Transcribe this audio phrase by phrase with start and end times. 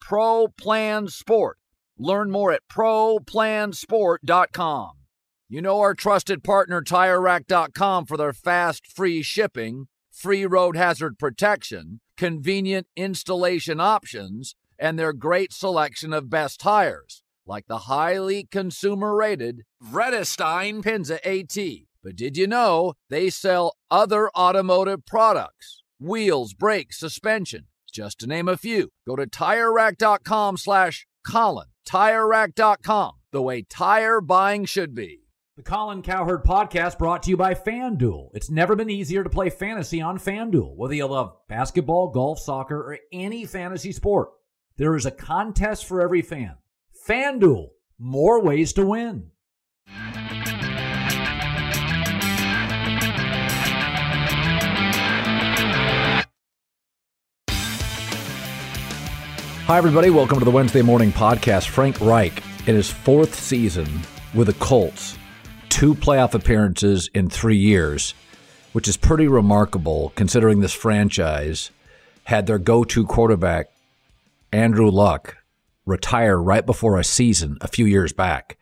[0.00, 1.58] Pro Plan Sport.
[1.98, 4.90] Learn more at ProPlansport.com.
[5.48, 12.00] You know our trusted partner, TireRack.com, for their fast, free shipping, free road hazard protection,
[12.16, 19.62] convenient installation options, and their great selection of best tires, like the highly consumer rated
[19.82, 21.56] Vredestein Pinza AT.
[22.02, 25.82] But did you know they sell other automotive products?
[25.98, 28.90] Wheels, brakes, suspension, just to name a few.
[29.06, 31.68] Go to TireRack.com slash Colin.
[31.86, 35.20] TireRack.com, the way tire buying should be.
[35.56, 38.30] The Colin Cowherd podcast brought to you by FanDuel.
[38.32, 40.74] It's never been easier to play fantasy on FanDuel.
[40.74, 44.30] Whether you love basketball, golf, soccer, or any fantasy sport,
[44.78, 46.54] there is a contest for every fan.
[47.06, 47.68] FanDuel,
[47.98, 49.32] more ways to win.
[59.70, 60.10] Hi, everybody.
[60.10, 61.68] Welcome to the Wednesday Morning Podcast.
[61.68, 63.86] Frank Reich, in his fourth season
[64.34, 65.16] with the Colts,
[65.68, 68.14] two playoff appearances in three years,
[68.72, 71.70] which is pretty remarkable considering this franchise
[72.24, 73.70] had their go to quarterback,
[74.52, 75.36] Andrew Luck,
[75.86, 78.58] retire right before a season a few years back.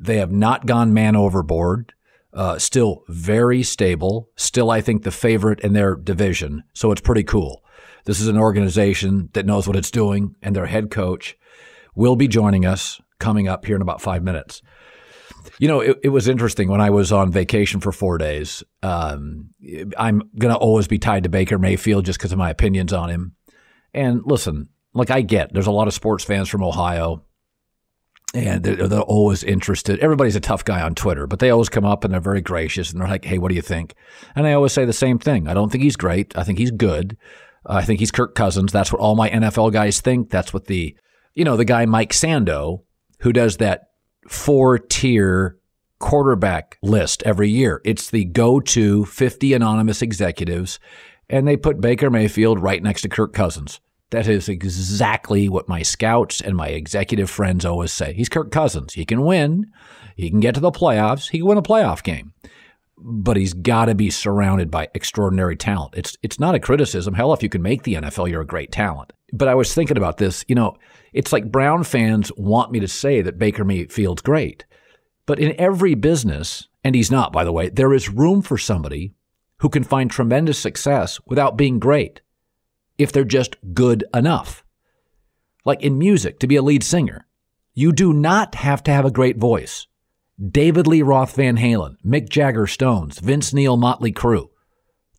[0.00, 1.94] They have not gone man overboard.
[2.34, 4.30] Uh, still very stable.
[4.34, 6.64] Still, I think, the favorite in their division.
[6.72, 7.62] So it's pretty cool.
[8.04, 11.36] This is an organization that knows what it's doing, and their head coach
[11.94, 14.62] will be joining us coming up here in about five minutes.
[15.58, 18.62] You know, it, it was interesting when I was on vacation for four days.
[18.82, 19.50] Um,
[19.96, 23.10] I'm going to always be tied to Baker Mayfield just because of my opinions on
[23.10, 23.34] him.
[23.92, 27.24] And listen, like I get, there's a lot of sports fans from Ohio,
[28.34, 29.98] and they're, they're always interested.
[30.00, 32.92] Everybody's a tough guy on Twitter, but they always come up and they're very gracious
[32.92, 33.94] and they're like, "Hey, what do you think?"
[34.36, 35.48] And I always say the same thing.
[35.48, 36.36] I don't think he's great.
[36.36, 37.16] I think he's good.
[37.66, 38.72] I think he's Kirk Cousins.
[38.72, 40.30] That's what all my NFL guys think.
[40.30, 40.96] That's what the,
[41.34, 42.84] you know, the guy Mike Sando,
[43.20, 43.90] who does that
[44.28, 45.58] four tier
[45.98, 47.80] quarterback list every year.
[47.84, 50.80] It's the go to 50 anonymous executives,
[51.28, 53.80] and they put Baker Mayfield right next to Kirk Cousins.
[54.10, 58.12] That is exactly what my scouts and my executive friends always say.
[58.12, 58.94] He's Kirk Cousins.
[58.94, 59.70] He can win.
[60.16, 61.30] He can get to the playoffs.
[61.30, 62.32] He can win a playoff game.
[63.02, 65.94] But he's got to be surrounded by extraordinary talent.
[65.96, 67.14] It's it's not a criticism.
[67.14, 69.12] Hell, if you can make the NFL, you're a great talent.
[69.32, 70.44] But I was thinking about this.
[70.48, 70.76] You know,
[71.12, 74.64] it's like Brown fans want me to say that Baker Mayfield's great.
[75.26, 79.14] But in every business, and he's not, by the way, there is room for somebody
[79.58, 82.20] who can find tremendous success without being great
[82.98, 84.64] if they're just good enough.
[85.64, 87.26] Like in music, to be a lead singer,
[87.74, 89.86] you do not have to have a great voice.
[90.48, 94.48] David Lee Roth Van Halen, Mick Jagger Stones, Vince Neil Motley Crue.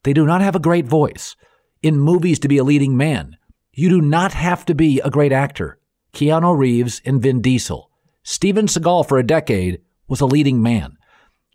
[0.03, 1.35] They do not have a great voice.
[1.83, 3.37] In movies, to be a leading man,
[3.71, 5.77] you do not have to be a great actor.
[6.13, 7.91] Keanu Reeves and Vin Diesel.
[8.23, 10.97] Steven Seagal for a decade was a leading man.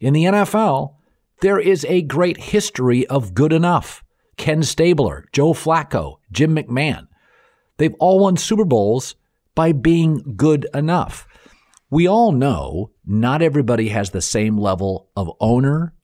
[0.01, 0.95] In the NFL,
[1.41, 4.05] there is a great history of good enough.
[4.37, 7.09] Ken Stabler, Joe Flacco, Jim McMahon.
[7.79, 9.17] They've all won Super Bowls
[9.57, 11.25] by being good enough.
[11.91, 15.94] We all know not everybody has the same level of owner,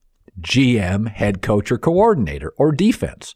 [0.40, 3.34] GM, head coach, or coordinator, or defense.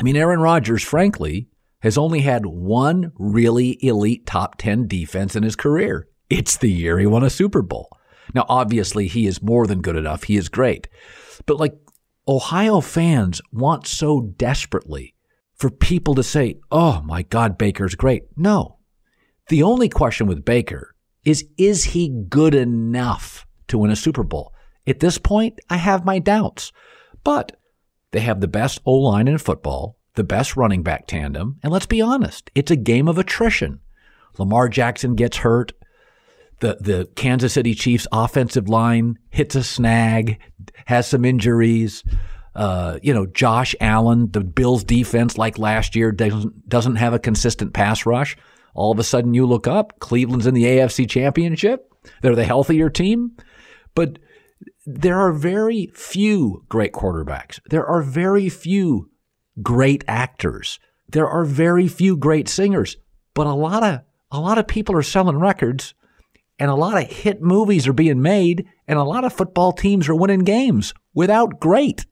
[0.00, 1.48] I mean, Aaron Rodgers, frankly,
[1.80, 6.08] has only had one really elite top 10 defense in his career.
[6.30, 7.90] It's the year he won a Super Bowl.
[8.34, 10.24] Now, obviously, he is more than good enough.
[10.24, 10.88] He is great.
[11.46, 11.74] But like
[12.26, 15.14] Ohio fans want so desperately
[15.56, 18.24] for people to say, oh my God, Baker's great.
[18.36, 18.78] No.
[19.48, 24.52] The only question with Baker is, is he good enough to win a Super Bowl?
[24.86, 26.72] At this point, I have my doubts.
[27.24, 27.58] But
[28.12, 31.86] they have the best O line in football, the best running back tandem, and let's
[31.86, 33.80] be honest, it's a game of attrition.
[34.38, 35.72] Lamar Jackson gets hurt.
[36.60, 40.40] The the Kansas City Chiefs offensive line hits a snag,
[40.86, 42.02] has some injuries.
[42.54, 47.18] Uh, you know, Josh Allen, the Bills defense, like last year, doesn't doesn't have a
[47.18, 48.36] consistent pass rush.
[48.78, 51.92] All of a sudden, you look up, Cleveland's in the AFC Championship.
[52.22, 53.32] They're the healthier team,
[53.96, 54.20] but
[54.86, 57.58] there are very few great quarterbacks.
[57.70, 59.10] There are very few
[59.60, 60.78] great actors.
[61.08, 62.96] There are very few great singers,
[63.34, 65.94] but a lot of a lot of people are selling records
[66.60, 70.08] and a lot of hit movies are being made and a lot of football teams
[70.08, 72.06] are winning games without great.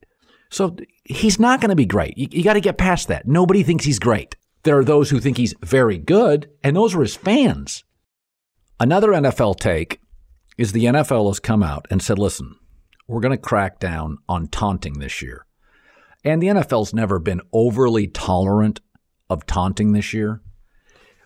[0.49, 0.75] So
[1.05, 2.17] he's not going to be great.
[2.17, 3.25] You, you got to get past that.
[3.25, 4.35] Nobody thinks he's great.
[4.67, 7.85] There are those who think he's very good, and those are his fans.
[8.81, 10.01] Another NFL take
[10.57, 12.53] is the NFL has come out and said, listen,
[13.07, 15.45] we're going to crack down on taunting this year.
[16.25, 18.81] And the NFL's never been overly tolerant
[19.29, 20.41] of taunting this year.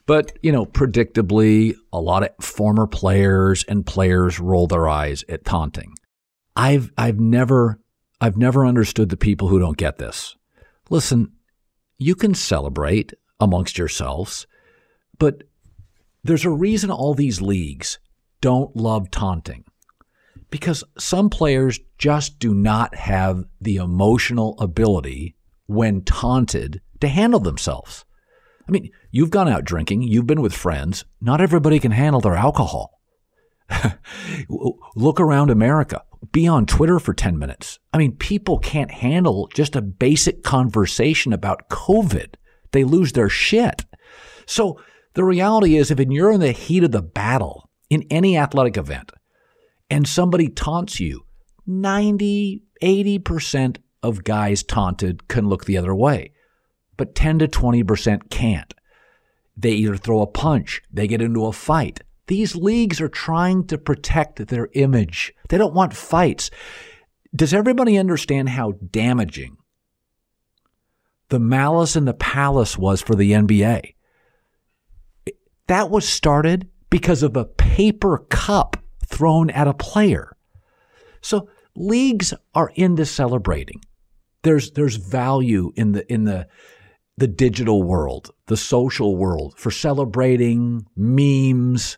[0.05, 5.45] But, you know, predictably, a lot of former players and players roll their eyes at
[5.45, 5.95] taunting.
[6.55, 7.79] I've I've never
[8.21, 10.35] I've never understood the people who don't get this.
[10.91, 11.31] Listen,
[11.97, 14.47] you can celebrate amongst yourselves,
[15.17, 15.43] but
[16.23, 17.99] there's a reason all these leagues
[18.39, 19.65] don't love taunting
[20.49, 25.35] because some players just do not have the emotional ability
[25.65, 28.05] when taunted to handle themselves.
[28.67, 31.05] I mean, you've gone out drinking, you've been with friends.
[31.19, 33.01] Not everybody can handle their alcohol.
[34.95, 36.03] Look around America.
[36.31, 37.79] Be on Twitter for 10 minutes.
[37.93, 42.35] I mean, people can't handle just a basic conversation about COVID.
[42.71, 43.85] They lose their shit.
[44.45, 44.79] So
[45.13, 49.11] the reality is, if you're in the heat of the battle in any athletic event
[49.89, 51.25] and somebody taunts you,
[51.67, 56.31] 90, 80% of guys taunted can look the other way,
[56.97, 58.73] but 10 to 20% can't.
[59.55, 62.01] They either throw a punch, they get into a fight.
[62.27, 65.33] These leagues are trying to protect their image.
[65.49, 66.49] They don't want fights.
[67.35, 69.57] Does everybody understand how damaging
[71.31, 73.95] the malice in the palace was for the NBA?
[75.67, 78.75] That was started because of a paper cup
[79.05, 80.35] thrown at a player.
[81.21, 83.81] So leagues are into celebrating.
[84.43, 86.47] There's there's value in the in the
[87.17, 91.97] the digital world, the social world for celebrating memes,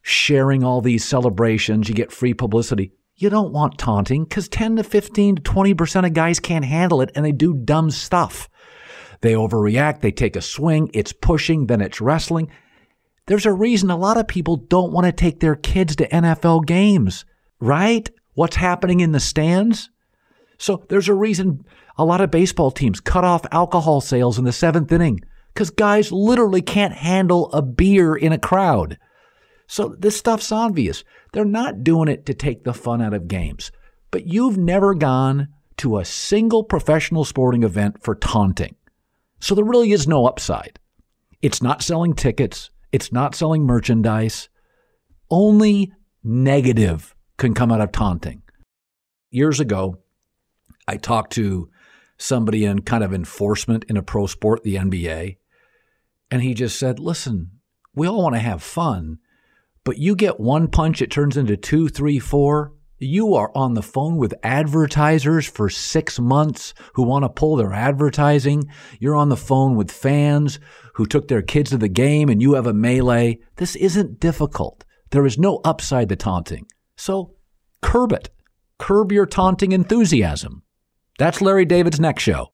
[0.00, 1.88] sharing all these celebrations.
[1.88, 2.92] You get free publicity.
[3.20, 7.10] You don't want taunting because 10 to 15 to 20% of guys can't handle it
[7.16, 8.48] and they do dumb stuff.
[9.22, 12.48] They overreact, they take a swing, it's pushing, then it's wrestling.
[13.26, 16.66] There's a reason a lot of people don't want to take their kids to NFL
[16.66, 17.24] games,
[17.58, 18.08] right?
[18.34, 19.90] What's happening in the stands?
[20.56, 21.64] So there's a reason
[21.96, 25.22] a lot of baseball teams cut off alcohol sales in the seventh inning
[25.52, 28.96] because guys literally can't handle a beer in a crowd.
[29.68, 31.04] So this stuff's obvious.
[31.32, 33.70] They're not doing it to take the fun out of games.
[34.10, 38.74] But you've never gone to a single professional sporting event for taunting.
[39.40, 40.80] So there really is no upside.
[41.42, 42.70] It's not selling tickets.
[42.90, 44.48] It's not selling merchandise.
[45.30, 45.92] Only
[46.24, 48.42] negative can come out of taunting.
[49.30, 49.98] Years ago,
[50.88, 51.68] I talked to
[52.16, 55.36] somebody in kind of enforcement in a pro sport, the NBA,
[56.30, 57.50] and he just said, listen,
[57.94, 59.18] we all want to have fun,
[59.84, 62.72] but you get one punch, it turns into two, three, four.
[63.00, 67.72] You are on the phone with advertisers for six months who want to pull their
[67.72, 68.64] advertising.
[68.98, 70.58] You're on the phone with fans
[70.94, 73.38] who took their kids to the game and you have a melee.
[73.56, 74.84] This isn't difficult.
[75.10, 76.66] There is no upside to taunting.
[76.96, 77.36] So
[77.82, 78.30] curb it.
[78.78, 80.62] Curb your taunting enthusiasm.
[81.18, 82.52] That's Larry David's next show.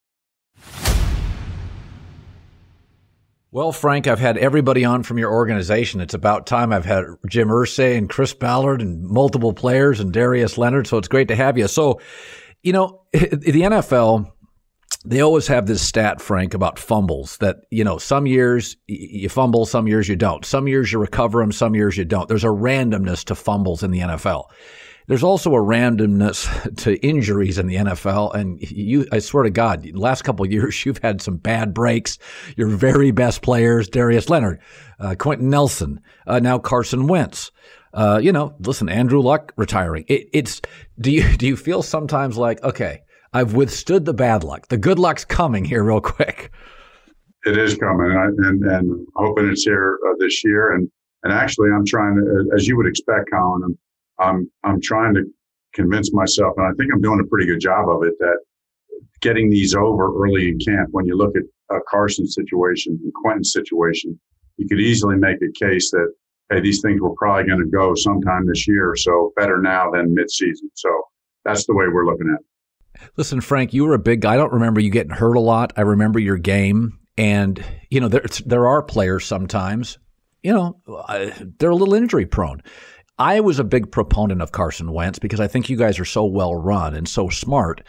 [3.55, 6.01] Well, Frank, I've had everybody on from your organization.
[6.01, 6.73] It's about time.
[6.73, 10.89] I've had Jim Irsay and Chris Ballard and multiple players and Darius Leonard.
[10.89, 11.69] So it's great to have you.
[11.69, 12.01] So,
[12.65, 13.29] you know, the
[13.63, 14.29] NFL,
[15.05, 19.67] they always have this stat, Frank, about fumbles that, you know, some years you fumble,
[19.67, 20.45] some years you don't.
[20.45, 22.29] Some years you recover them, some years you don't.
[22.29, 24.47] There's a randomness to fumbles in the NFL.
[25.07, 29.87] There's also a randomness to injuries in the NFL, and you, I swear to God,
[29.95, 32.19] last couple years you've had some bad breaks.
[32.57, 34.61] Your very best players, Darius Leonard,
[34.99, 37.51] uh, Quenton Nelson, uh, now Carson Wentz.
[37.93, 40.05] Uh, you know, listen, Andrew Luck retiring.
[40.09, 40.61] It, it's
[40.99, 44.69] do you do you feel sometimes like okay, I've withstood the bad luck.
[44.69, 46.51] The good luck's coming here real quick.
[47.47, 50.75] It is coming, and, and, and hoping it's here uh, this year.
[50.75, 50.91] And
[51.25, 53.79] and actually, I'm trying to, as you would expect, Colin, I'm
[54.19, 55.25] I'm I'm trying to
[55.75, 58.39] convince myself, and I think I'm doing a pretty good job of it, that
[59.21, 60.89] getting these over early in camp.
[60.93, 61.43] When you look at
[61.75, 64.19] a Carson situation and Quenton's situation,
[64.57, 66.13] you could easily make a case that
[66.51, 70.15] hey, these things were probably going to go sometime this year, so better now than
[70.15, 70.69] midseason.
[70.75, 70.91] So
[71.45, 73.11] that's the way we're looking at it.
[73.17, 74.35] Listen, Frank, you were a big guy.
[74.35, 75.73] I don't remember you getting hurt a lot.
[75.77, 76.99] I remember your game.
[77.17, 79.99] And, you know, there, there are players sometimes,
[80.43, 82.63] you know, uh, they're a little injury prone.
[83.19, 86.25] I was a big proponent of Carson Wentz because I think you guys are so
[86.25, 87.83] well run and so smart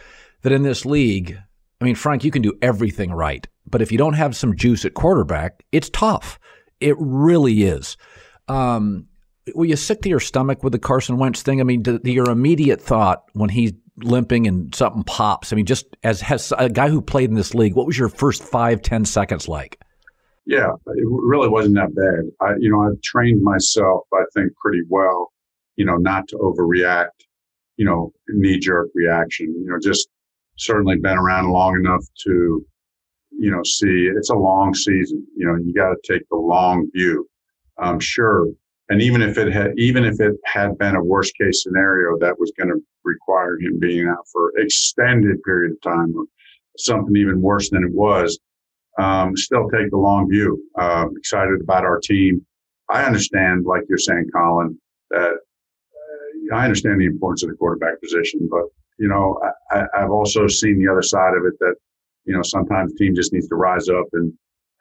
[0.44, 1.38] that in this league,
[1.82, 3.48] I mean, Frank, you can do everything right.
[3.66, 6.40] But if you don't have some juice at quarterback, it's tough.
[6.80, 7.98] It really is.
[8.48, 9.08] Um,
[9.56, 11.60] were you sick to your stomach with the Carson Wentz thing?
[11.60, 15.52] I mean, your immediate thought when he's limping and something pops?
[15.52, 18.10] I mean, just as has a guy who played in this league, what was your
[18.10, 19.80] first five, ten seconds like?
[20.46, 22.48] Yeah, it really wasn't that bad.
[22.48, 25.32] I, you know, I've trained myself, I think, pretty well.
[25.76, 27.10] You know, not to overreact.
[27.78, 29.48] You know, knee jerk reaction.
[29.48, 30.08] You know, just
[30.58, 32.66] certainly been around long enough to,
[33.32, 35.26] you know, see it's a long season.
[35.36, 37.28] You know, you got to take the long view.
[37.78, 38.48] I'm sure
[38.90, 42.40] and even if it had, even if it had been a worst case scenario that
[42.40, 46.26] was going to require him being out for extended period of time or
[46.78, 48.40] something even worse than it was,
[48.98, 50.62] um, still take the long view.
[50.78, 52.46] Uh, excited about our team.
[52.90, 54.78] I understand, like you're saying, Colin,
[55.10, 58.64] that uh, I understand the importance of the quarterback position, but
[58.98, 59.40] you know,
[59.72, 61.76] I, I've also seen the other side of it that,
[62.26, 64.32] you know, sometimes the team just needs to rise up and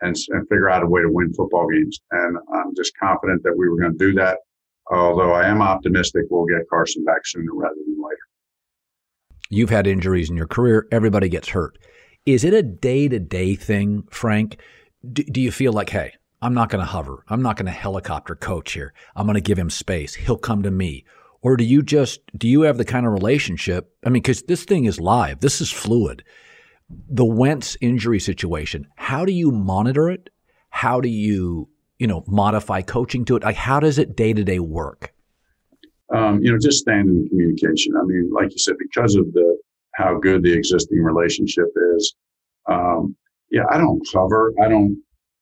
[0.01, 2.01] and, and figure out a way to win football games.
[2.11, 4.39] And I'm just confident that we were going to do that.
[4.91, 8.19] Although I am optimistic we'll get Carson back sooner rather than later.
[9.49, 10.87] You've had injuries in your career.
[10.91, 11.79] Everybody gets hurt.
[12.27, 14.61] Is it a day to day thing, Frank?
[15.13, 17.25] Do, do you feel like, hey, I'm not going to hover.
[17.29, 18.95] I'm not going to helicopter coach here.
[19.17, 20.15] I'm going to give him space.
[20.15, 21.05] He'll come to me.
[21.43, 23.95] Or do you just, do you have the kind of relationship?
[24.05, 26.25] I mean, because this thing is live, this is fluid
[26.89, 30.31] the Wentz injury situation, how do you monitor it?
[30.71, 33.43] How do you, you know, modify coaching to it?
[33.43, 35.15] Like, how does it day to day work?
[36.15, 37.95] Um, you know, just standing communication.
[37.97, 39.59] I mean, like you said, because of the
[39.95, 42.15] how good the existing relationship is.
[42.69, 43.17] Um,
[43.51, 44.53] yeah, I don't cover.
[44.63, 45.01] I don't.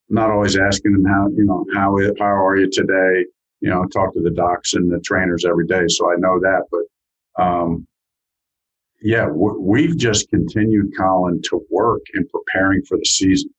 [0.09, 3.25] Not always asking them how you know how how are you today.
[3.61, 6.63] You know, talk to the docs and the trainers every day, so I know that.
[6.69, 7.87] But um,
[9.01, 13.49] yeah, we've just continued, Colin, to work in preparing for the season.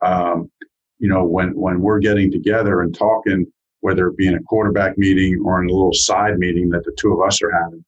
[0.00, 0.50] Um,
[0.98, 3.46] you know, when when we're getting together and talking,
[3.80, 6.94] whether it be in a quarterback meeting or in a little side meeting that the
[6.98, 7.84] two of us are having,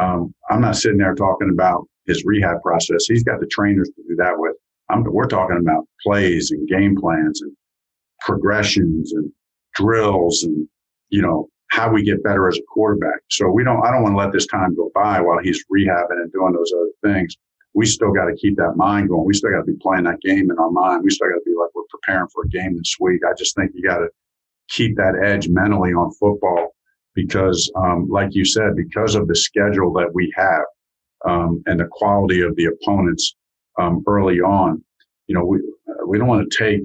[0.00, 3.06] um, I'm not sitting there talking about his rehab process.
[3.06, 4.56] He's got the trainers to do that with.
[4.90, 7.52] I'm, we're talking about plays and game plans and
[8.20, 9.30] progressions and
[9.74, 10.68] drills and
[11.08, 13.20] you know how we get better as a quarterback.
[13.30, 16.20] So we don't, I don't want to let this time go by while he's rehabbing
[16.20, 17.34] and doing those other things.
[17.72, 19.24] We still got to keep that mind going.
[19.24, 21.02] We still got to be playing that game in our mind.
[21.02, 23.22] We still got to be like we're preparing for a game this week.
[23.26, 24.08] I just think you got to
[24.68, 26.74] keep that edge mentally on football
[27.14, 30.64] because, um, like you said, because of the schedule that we have
[31.26, 33.34] um, and the quality of the opponents
[33.78, 34.82] um, early on,
[35.26, 35.60] you know, we
[36.06, 36.82] we don't want to take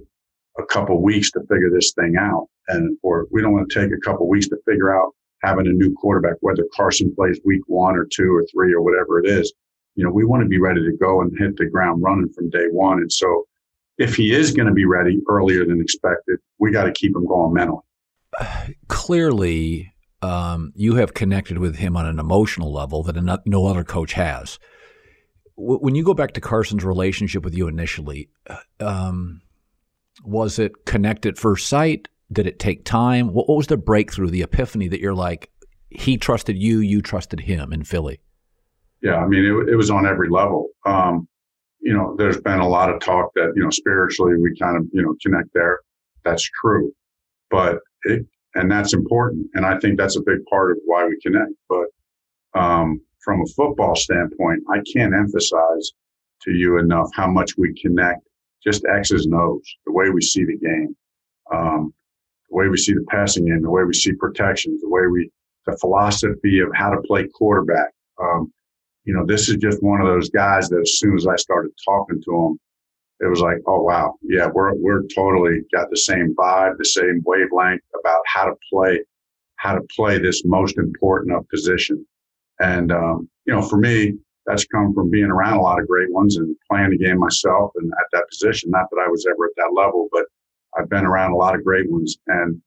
[0.59, 3.91] a couple weeks to figure this thing out and or we don't want to take
[3.91, 7.95] a couple weeks to figure out having a new quarterback, whether Carson plays week one
[7.95, 9.53] or two or three or whatever it is.
[9.95, 12.49] You know, we want to be ready to go and hit the ground running from
[12.49, 12.99] day one.
[12.99, 13.45] And so
[13.97, 17.25] if he is going to be ready earlier than expected, we got to keep him
[17.25, 17.81] going mentally.
[18.87, 24.13] Clearly, um, you have connected with him on an emotional level that no other coach
[24.13, 24.59] has.
[25.55, 29.41] When you go back to Carson's relationship with you initially, uh, um,
[30.23, 32.07] was it connect at first sight?
[32.31, 33.33] Did it take time?
[33.33, 35.49] What, was the breakthrough, the epiphany that you're like,
[35.89, 38.19] he trusted you, you trusted him in Philly?
[39.01, 40.69] Yeah, I mean, it, it was on every level.
[40.85, 41.27] Um,
[41.79, 44.85] you know, there's been a lot of talk that, you know, spiritually we kind of,
[44.91, 45.79] you know, connect there.
[46.25, 46.91] That's true.
[47.49, 48.25] But it,
[48.57, 49.47] and that's important.
[49.53, 51.51] And I think that's a big part of why we connect.
[51.69, 51.87] But
[52.59, 55.91] um, from a football standpoint, I can't emphasize
[56.43, 58.21] to you enough how much we connect
[58.63, 60.95] just X's and O's, the way we see the game.
[61.53, 61.93] Um,
[62.49, 65.29] the way we see the passing game, the way we see protections, the way we,
[65.65, 67.91] the philosophy of how to play quarterback.
[68.21, 68.51] Um,
[69.03, 71.71] you know, this is just one of those guys that as soon as I started
[71.85, 72.59] talking to him,
[73.19, 77.23] it was like, oh wow, yeah, we're we're totally got the same vibe, the same
[77.25, 78.99] wavelength about how to play,
[79.55, 82.05] how to play this most important of position.
[82.59, 84.13] And um, you know, for me,
[84.45, 87.71] that's come from being around a lot of great ones and playing the game myself
[87.75, 88.69] and at that position.
[88.69, 90.25] Not that I was ever at that level, but
[90.77, 92.61] I've been around a lot of great ones, and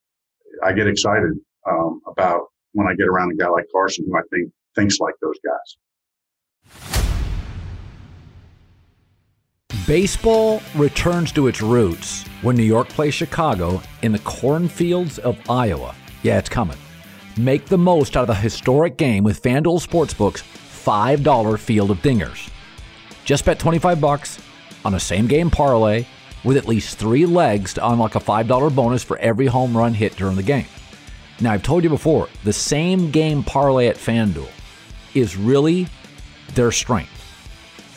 [0.65, 1.33] I get excited
[1.69, 5.15] um, about when I get around a guy like Carson, who I think thinks like
[5.23, 7.00] those guys.
[9.91, 15.97] Baseball returns to its roots when New York plays Chicago in the cornfields of Iowa.
[16.23, 16.77] Yeah, it's coming.
[17.37, 22.49] Make the most out of the historic game with FanDuel Sportsbook's $5 field of dingers.
[23.25, 24.41] Just bet 25 bucks
[24.85, 26.07] on a same game parlay
[26.45, 30.15] with at least three legs to unlock a $5 bonus for every home run hit
[30.15, 30.67] during the game.
[31.41, 34.51] Now, I've told you before, the same game parlay at FanDuel
[35.15, 35.89] is really
[36.55, 37.11] their strength.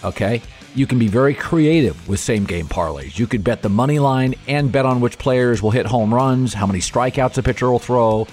[0.04, 0.42] Okay?
[0.75, 3.20] You can be very creative with same game parlays.
[3.20, 6.56] You could bet the money line and bet on which players will hit home runs,
[6.56, 8.25] how many strikeouts a pitcher will throw.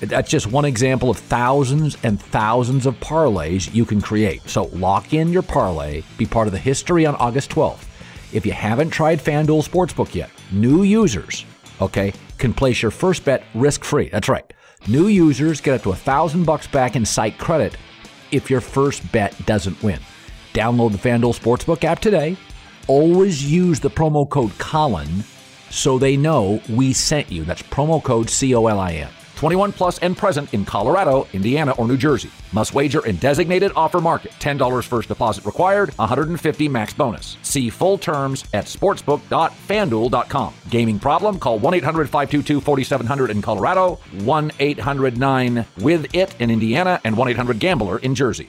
[0.00, 4.48] That's just one example of thousands and thousands of parlays you can create.
[4.48, 7.84] So lock in your parlay, be part of the history on August 12th.
[8.32, 11.44] If you haven't tried FanDuel Sportsbook yet, new users,
[11.82, 14.08] okay, can place your first bet risk free.
[14.08, 14.50] That's right.
[14.88, 17.76] New users get up to a thousand bucks back in site credit
[18.32, 20.00] if your first bet doesn't win.
[20.54, 22.36] Download the FanDuel Sportsbook app today.
[22.86, 25.24] Always use the promo code Colin
[25.68, 27.44] so they know we sent you.
[27.44, 29.10] That's promo code C O L I N.
[29.34, 32.30] 21 plus and present in Colorado, Indiana, or New Jersey.
[32.52, 34.30] Must wager in designated offer market.
[34.38, 37.36] $10 first deposit required, 150 max bonus.
[37.42, 40.54] See full terms at sportsbook.fanduel.com.
[40.70, 41.40] Gaming problem?
[41.40, 48.48] Call 1-800-522-4700 in Colorado, 1-800-9-WITH-IT in Indiana, and 1-800-GAMBLER in Jersey.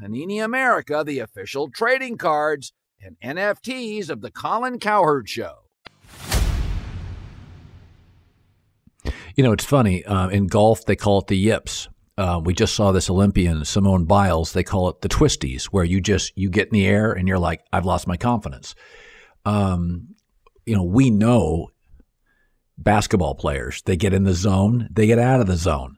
[0.00, 5.69] Panini America, the official trading cards and NFTs of the Colin Cowherd Show.
[9.36, 10.04] You know, it's funny.
[10.04, 11.88] Uh, in golf, they call it the yips.
[12.18, 14.52] Uh, we just saw this Olympian, Simone Biles.
[14.52, 17.38] They call it the twisties, where you just you get in the air and you're
[17.38, 18.74] like, I've lost my confidence.
[19.44, 20.14] Um,
[20.66, 21.68] you know, we know
[22.76, 23.82] basketball players.
[23.82, 25.96] They get in the zone, they get out of the zone.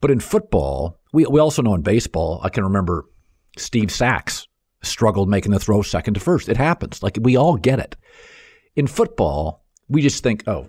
[0.00, 2.40] But in football, we we also know in baseball.
[2.42, 3.06] I can remember
[3.56, 4.46] Steve Sax
[4.82, 6.48] struggled making the throw second to first.
[6.48, 7.02] It happens.
[7.02, 7.96] Like we all get it.
[8.74, 10.68] In football, we just think, oh,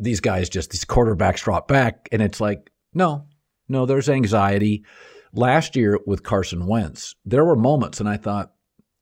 [0.00, 3.26] these guys just these quarterbacks drop back, and it's like, no,
[3.68, 4.84] no, there's anxiety.
[5.32, 8.52] Last year with Carson Wentz, there were moments, and I thought,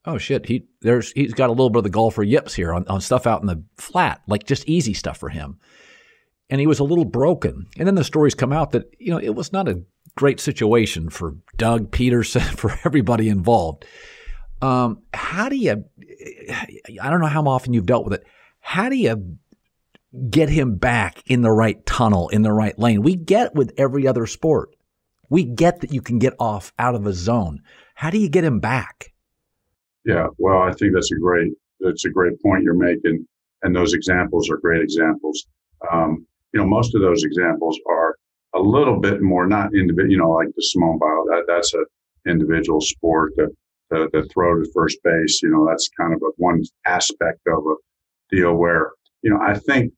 [0.05, 2.87] oh shit, he there's he's got a little bit of the golfer yips here on,
[2.89, 5.59] on stuff out in the flat, like just easy stuff for him.
[6.51, 7.67] And he was a little broken.
[7.77, 9.83] And then the stories come out that, you know, it was not a
[10.17, 13.85] great situation for Doug Pederson, for everybody involved.
[14.61, 15.85] Um, how do you
[16.51, 18.27] I don't know how often you've dealt with it.
[18.61, 19.39] How do you
[20.31, 23.03] get him back in the right tunnel, in the right lane.
[23.03, 24.75] We get with every other sport.
[25.29, 27.61] We get that you can get off out of a zone.
[27.95, 29.13] How do you get him back?
[30.05, 33.27] Yeah, well, I think that's a great that's a great point you're making,
[33.63, 35.47] and those examples are great examples.
[35.93, 38.17] Um, you know, most of those examples are
[38.55, 40.11] a little bit more not individual.
[40.11, 41.85] You know, like the Simone Biles, that, that's a
[42.31, 43.35] individual sport.
[43.37, 43.49] The,
[43.91, 47.63] the the throw to first base, you know, that's kind of a one aspect of
[47.67, 48.93] a deal where
[49.23, 49.93] you know I think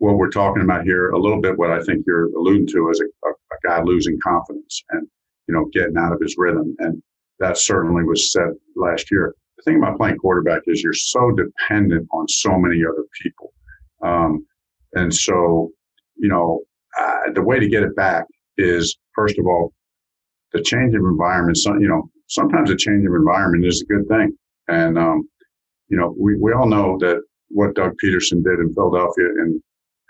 [0.00, 3.00] what we're talking about here a little bit what i think you're alluding to is
[3.00, 5.06] a, a, a, guy losing confidence and
[5.50, 6.76] you know getting out of his rhythm.
[6.78, 7.02] And
[7.40, 9.34] that certainly was said last year.
[9.56, 13.52] The thing about playing quarterback is you're so dependent on so many other people.
[14.02, 14.46] Um,
[14.94, 15.70] and so
[16.16, 16.60] you know
[17.00, 18.26] uh, the way to get it back
[18.58, 19.72] is first of all
[20.52, 24.36] the change of environment you know sometimes a change of environment is a good thing.
[24.68, 25.28] And um,
[25.88, 29.60] you know we, we all know that what doug pederson did in philadelphia and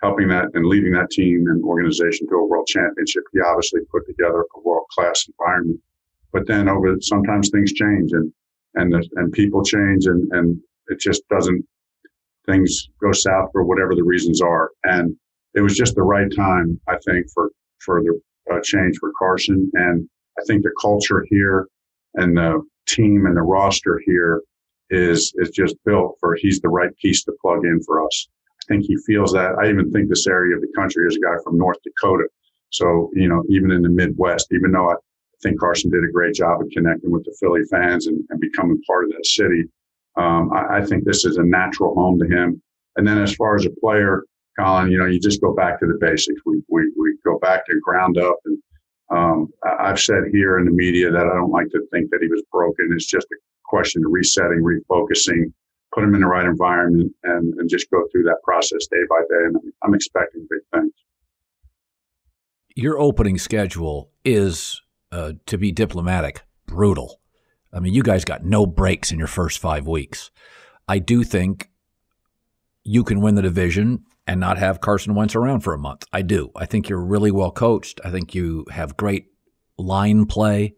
[0.03, 3.23] helping that and leading that team and organization to a world championship.
[3.33, 5.81] He obviously put together a world class environment,
[6.33, 8.33] but then over sometimes things change and
[8.75, 11.65] and and people change and and it just doesn't
[12.47, 14.71] things go south for whatever the reasons are.
[14.85, 15.17] And
[15.55, 18.21] it was just the right time, I think, for for the
[18.53, 19.71] uh, change for Carson.
[19.75, 20.09] And
[20.39, 21.67] I think the culture here
[22.15, 24.43] and the team and the roster here
[24.91, 28.29] is is just built for he's the right piece to plug in for us
[28.69, 29.57] think he feels that.
[29.61, 32.29] I even think this area of the country is a guy from North Dakota.
[32.71, 34.95] So, you know, even in the Midwest, even though I
[35.43, 38.81] think Carson did a great job of connecting with the Philly fans and, and becoming
[38.87, 39.65] part of that city,
[40.17, 42.61] um, I, I, think this is a natural home to him.
[42.97, 44.25] And then as far as a player,
[44.59, 46.41] Colin, you know, you just go back to the basics.
[46.45, 48.37] We, we, we go back to ground up.
[48.45, 48.59] And
[49.11, 52.29] um, I've said here in the media that I don't like to think that he
[52.29, 52.91] was broken.
[52.93, 55.53] It's just a question of resetting, refocusing,
[55.93, 59.21] put them in the right environment and, and just go through that process day by
[59.29, 59.45] day.
[59.47, 60.93] And I'm expecting big things.
[62.77, 64.81] Your opening schedule is,
[65.13, 67.21] uh, to be diplomatic, brutal.
[67.73, 70.31] I mean, you guys got no breaks in your first five weeks.
[70.89, 71.69] I do think
[72.85, 76.05] you can win the division and not have Carson Wentz around for a month.
[76.13, 76.51] I do.
[76.55, 78.01] I think you're really well coached.
[78.05, 79.27] I think you have great
[79.77, 80.75] line play.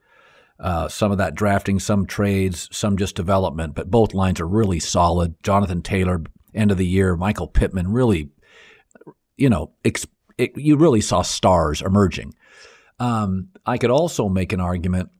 [0.62, 4.78] Uh, some of that drafting, some trades, some just development, but both lines are really
[4.78, 5.34] solid.
[5.42, 6.22] Jonathan Taylor,
[6.54, 8.30] end of the year, Michael Pittman, really,
[9.36, 10.06] you know, ex-
[10.38, 12.32] it, you really saw stars emerging.
[13.00, 15.10] Um, I could also make an argument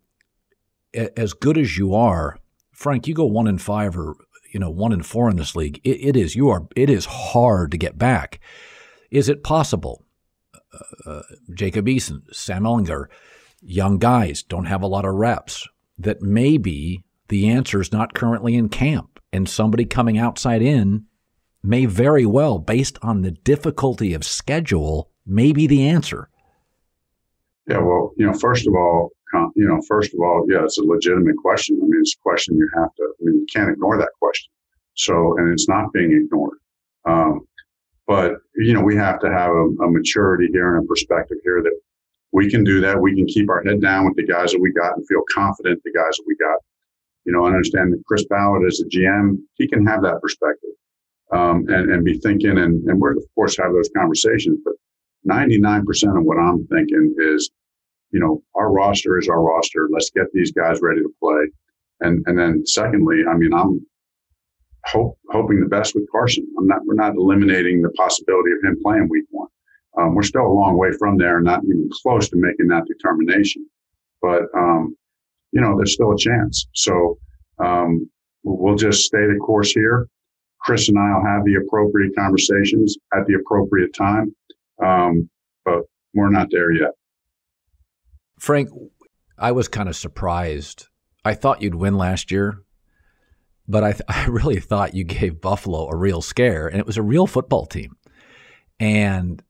[0.95, 2.39] as good as you are,
[2.73, 4.17] Frank, you go one in five or
[4.53, 5.81] you know one in four in this league.
[5.85, 8.41] it, it is you are it is hard to get back.
[9.11, 10.05] Is it possible?
[10.55, 11.23] Uh, uh
[11.55, 13.07] Jacob Eason, Sam Ehlinger,
[13.63, 18.55] young guys don't have a lot of reps, that maybe the answer is not currently
[18.55, 21.07] in camp and somebody coming outside in
[21.63, 26.29] may very well, based on the difficulty of schedule, may be the answer.
[27.69, 29.11] Yeah, well, you know, first of all,
[29.55, 31.79] you know, first of all, yeah, it's a legitimate question.
[31.81, 34.51] I mean, it's a question you have to, I mean, you can't ignore that question.
[34.95, 36.59] So, and it's not being ignored.
[37.07, 37.47] Um,
[38.07, 41.63] but, you know, we have to have a, a maturity here and a perspective here
[41.63, 41.73] that
[42.33, 43.01] we can do that.
[43.01, 45.81] We can keep our head down with the guys that we got and feel confident
[45.85, 46.59] the guys that we got.
[47.25, 50.71] You know, I understand that Chris Ballard as a GM, he can have that perspective
[51.33, 54.59] um, and, and be thinking, and, and we're, of course, have those conversations.
[54.65, 54.75] But
[55.31, 57.51] 99% of what I'm thinking is,
[58.11, 59.89] you know, our roster is our roster.
[59.93, 61.45] Let's get these guys ready to play.
[62.01, 63.87] And, and then secondly, I mean, I'm
[64.87, 66.47] hope, hoping the best with Carson.
[66.59, 69.49] I'm not, we're not eliminating the possibility of him playing week one.
[69.99, 73.67] Um, we're still a long way from there, not even close to making that determination.
[74.21, 74.97] But um,
[75.53, 76.67] you know, there's still a chance.
[76.75, 77.19] So
[77.59, 78.09] um,
[78.43, 80.09] we'll just stay the course here.
[80.61, 84.35] Chris and I will have the appropriate conversations at the appropriate time,
[84.83, 85.29] um,
[85.65, 85.81] but
[86.15, 86.93] we're not there yet.
[88.39, 88.71] Frank,
[89.39, 90.87] I was kind of surprised.
[91.25, 92.63] I thought you'd win last year,
[93.67, 96.97] but I, th- I really thought you gave Buffalo a real scare, and it was
[96.97, 97.97] a real football team.
[98.79, 99.43] And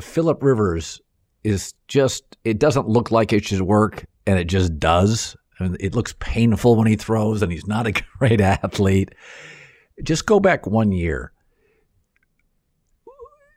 [0.00, 1.00] Philip Rivers
[1.44, 5.36] is just, it doesn't look like it should work, and it just does.
[5.58, 9.14] I mean, it looks painful when he throws, and he's not a great athlete.
[10.02, 11.32] Just go back one year.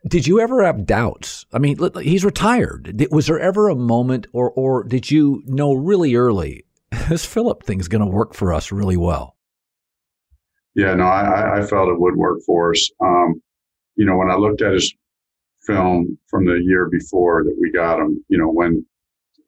[0.08, 1.46] Did you ever have doubts?
[1.52, 3.06] I mean, he's retired.
[3.12, 6.64] Was there ever a moment, or or did you know really early
[7.10, 9.36] this Philip thing's going to work for us really well?
[10.74, 12.90] Yeah, no, I, I felt it would work for us.
[13.02, 13.42] Um,
[13.96, 14.94] you know, when I looked at his
[15.66, 18.86] film from the year before that we got them, you know, when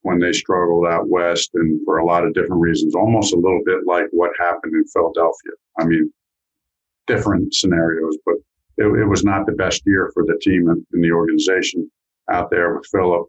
[0.03, 3.61] when they struggled out west and for a lot of different reasons, almost a little
[3.65, 5.51] bit like what happened in Philadelphia.
[5.79, 6.11] I mean,
[7.05, 8.35] different scenarios, but
[8.77, 11.89] it, it was not the best year for the team and, and the organization
[12.31, 13.27] out there with Philip.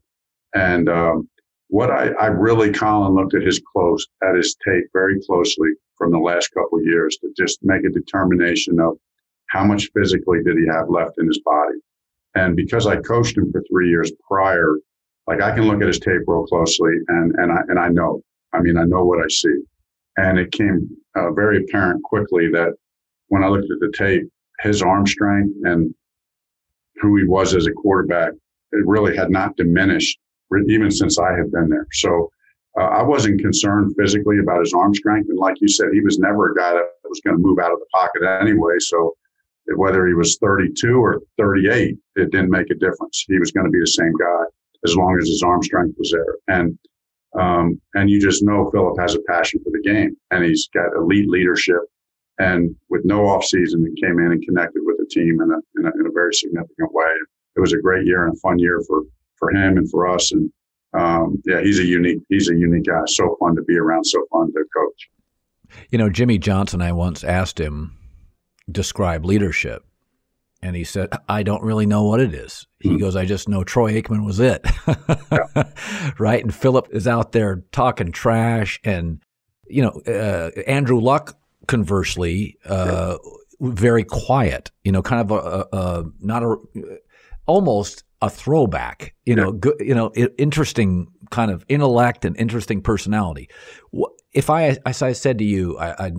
[0.55, 1.29] And um,
[1.69, 6.11] what I, I really, Colin, looked at his close at his tape very closely from
[6.11, 8.97] the last couple years to just make a determination of
[9.49, 11.79] how much physically did he have left in his body.
[12.35, 14.77] And because I coached him for three years prior,
[15.27, 18.23] like I can look at his tape real closely and, and I, and I know,
[18.53, 19.55] I mean, I know what I see.
[20.17, 22.75] And it came uh, very apparent quickly that
[23.29, 24.29] when I looked at the tape,
[24.61, 25.95] his arm strength and
[26.97, 28.33] who he was as a quarterback,
[28.73, 30.19] it really had not diminished
[30.69, 31.87] even since I had been there.
[31.93, 32.31] So
[32.79, 35.29] uh, I wasn't concerned physically about his arm strength.
[35.29, 37.73] And like you said, he was never a guy that was going to move out
[37.73, 38.75] of the pocket anyway.
[38.79, 39.15] So
[39.77, 43.25] whether he was 32 or 38, it didn't make a difference.
[43.29, 44.45] He was going to be the same guy
[44.85, 46.37] as long as his arm strength was there.
[46.49, 46.79] And
[47.39, 50.95] um, and you just know Philip has a passion for the game, and he's got
[50.95, 51.81] elite leadership.
[52.39, 55.81] And with no off season, he came in and connected with the team in a,
[55.81, 57.11] in a, in a very significant way.
[57.57, 59.03] It was a great year and a fun year for
[59.37, 60.33] for him and for us.
[60.33, 60.53] And
[60.93, 63.03] um, yeah, he's a unique he's a unique guy.
[63.07, 64.05] So fun to be around.
[64.05, 65.09] So fun to coach.
[65.91, 66.83] You know, Jimmy Johnson.
[66.83, 67.97] I once asked him
[68.71, 69.85] describe leadership.
[70.63, 72.69] And he said, I don't really know what it is.
[72.79, 72.99] He mm-hmm.
[72.99, 74.65] goes, I just know Troy Aikman was it.
[76.21, 76.43] right.
[76.43, 78.81] And Philip is out there talking trash.
[78.85, 79.21] And,
[79.67, 83.17] you know, uh, Andrew Luck, conversely, uh,
[83.61, 86.57] very quiet, you know, kind of a, a, a not a,
[87.47, 93.49] almost a throwback, you know, good, you know, interesting kind of intellect and interesting personality.
[94.33, 96.13] If I, as I said to you, I, I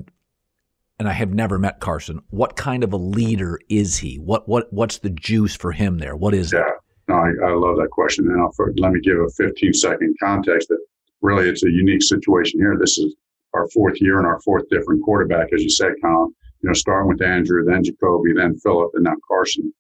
[1.00, 2.22] and I have never met Carson.
[2.30, 4.18] What kind of a leader is he?
[4.18, 6.16] What what what's the juice for him there?
[6.16, 6.60] What is yeah.
[6.60, 6.74] it?
[7.08, 8.28] No, I, I love that question.
[8.28, 10.80] And I'll, let me give a 15 second context that
[11.22, 12.78] really it's a unique situation here.
[12.80, 13.16] This is
[13.54, 16.34] our fourth year and our fourth different quarterback, as you said, Colin.
[16.62, 19.74] You know, starting with Andrew, then Jacoby, then Philip, and now Carson.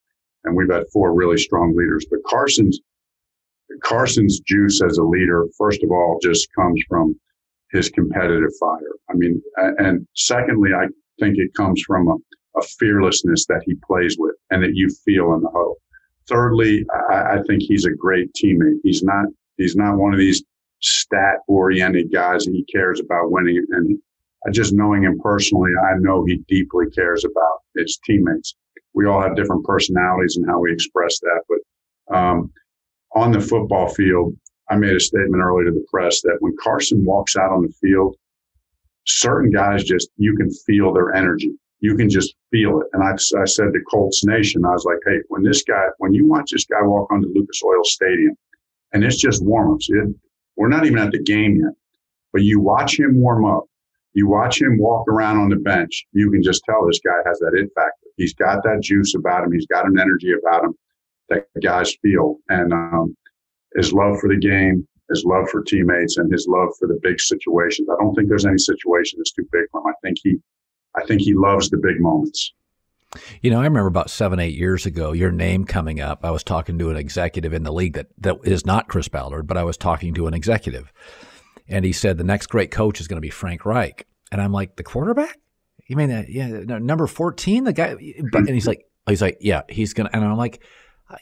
[0.43, 2.05] And we've had four really strong leaders.
[2.09, 2.79] But Carson's
[3.83, 7.15] Carson's juice as a leader, first of all, just comes from
[7.71, 8.93] his competitive fire.
[9.09, 10.87] I mean, and secondly, I
[11.19, 12.15] think it comes from a,
[12.59, 15.77] a fearlessness that he plays with and that you feel in the huddle.
[16.27, 18.79] Thirdly, I, I think he's a great teammate.
[18.83, 19.25] He's not
[19.57, 20.43] he's not one of these
[20.83, 23.65] stat oriented guys he cares about winning.
[23.71, 23.97] And
[24.45, 28.55] I just knowing him personally, I know he deeply cares about his teammates.
[28.93, 31.41] We all have different personalities and how we express that.
[31.49, 32.51] But um,
[33.15, 34.35] on the football field,
[34.69, 37.73] I made a statement earlier to the press that when Carson walks out on the
[37.81, 38.15] field,
[39.05, 41.51] certain guys just, you can feel their energy.
[41.79, 42.87] You can just feel it.
[42.93, 46.13] And I, I said to Colts Nation, I was like, hey, when this guy, when
[46.13, 48.35] you watch this guy walk onto Lucas Oil Stadium,
[48.93, 49.89] and it's just warm ups,
[50.55, 51.73] we're not even at the game yet,
[52.31, 53.65] but you watch him warm up,
[54.13, 57.39] you watch him walk around on the bench, you can just tell this guy has
[57.39, 58.07] that it factor.
[58.15, 60.75] He's got that juice about him, he's got an energy about him
[61.29, 62.37] that guys feel.
[62.49, 63.17] And um,
[63.75, 67.19] his love for the game, his love for teammates and his love for the big
[67.19, 67.87] situations.
[67.89, 69.87] I don't think there's any situation that's too big for him.
[69.87, 70.37] I think he,
[70.95, 72.53] I think he loves the big moments.
[73.41, 76.25] You know, I remember about seven, eight years ago, your name coming up.
[76.25, 79.45] I was talking to an executive in the league that, that is not Chris Ballard,
[79.45, 80.91] but I was talking to an executive.
[81.67, 84.07] And he said, the next great coach is going to be Frank Reich.
[84.31, 85.37] And I'm like, the quarterback?
[85.87, 86.29] You mean that?
[86.29, 87.95] Yeah, number 14, the guy.
[88.33, 90.15] and he's like, he's like, yeah, he's going to.
[90.15, 90.63] And I'm like,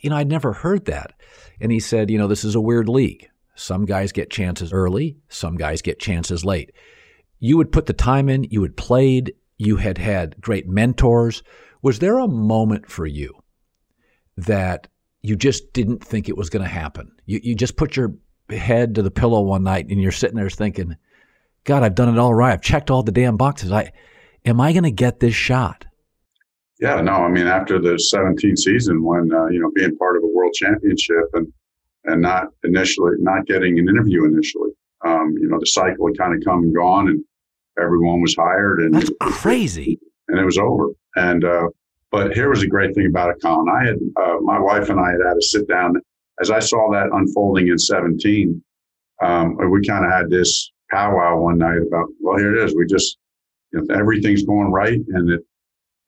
[0.02, 1.14] you know, I'd never heard that.
[1.60, 3.28] And he said, you know, this is a weird league.
[3.62, 6.72] Some guys get chances early, some guys get chances late.
[7.40, 11.44] You would put the time in, you had played, you had had great mentors.
[11.84, 13.36] Was there a moment for you
[14.36, 14.88] that
[15.22, 17.12] you just didn't think it was going to happen?
[17.28, 18.16] You, you just put your
[18.50, 20.96] head to the pillow one night and you're sitting there thinking,
[21.64, 22.54] God, I've done it all right.
[22.54, 23.72] I've checked all the damn boxes.
[23.72, 23.92] I
[24.44, 25.86] am I going to get this shot?
[26.80, 30.24] Yeah, no, I mean after the 17th season, when uh, you know being part of
[30.24, 31.54] a world championship and
[32.06, 34.72] and not initially not getting an interview initially,
[35.06, 37.24] um, you know the cycle had kind of come and gone, and
[37.80, 40.90] everyone was hired, and that's crazy, and it was over.
[41.16, 41.68] And uh,
[42.12, 43.68] but here was a great thing about it, Colin.
[43.70, 45.94] I had uh, my wife and I had had a sit down
[46.42, 48.62] as I saw that unfolding in 17.
[49.22, 52.76] Um, we kind of had this powwow one night about, well, here it is.
[52.76, 53.18] We just,
[53.72, 55.42] you know, everything's going right and it,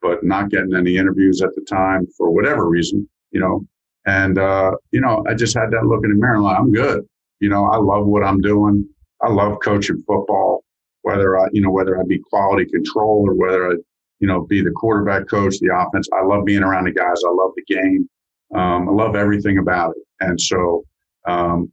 [0.02, 3.64] but not getting any interviews at the time for whatever reason, you know.
[4.06, 7.04] And, uh, you know, I just had that look in the mirror like, I'm good.
[7.40, 8.88] You know, I love what I'm doing.
[9.22, 10.64] I love coaching football,
[11.02, 13.74] whether I, you know, whether I be quality control or whether I,
[14.20, 16.08] you know, be the quarterback coach, the offense.
[16.12, 17.22] I love being around the guys.
[17.26, 18.08] I love the game.
[18.54, 20.02] Um, I love everything about it.
[20.20, 20.84] And so,
[21.26, 21.72] um,